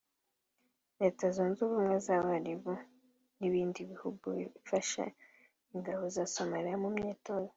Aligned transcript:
Leta 1.01 1.25
Zunze 1.35 1.59
Ubumwe 1.65 1.95
z’Abarabu 2.05 2.73
n’ibindi 3.39 3.79
bihugu 3.91 4.25
bifasha 4.37 5.03
ingabo 5.73 6.03
za 6.15 6.23
Somalia 6.33 6.75
mu 6.83 6.89
myitozo 6.95 7.49